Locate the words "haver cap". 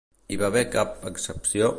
0.47-1.05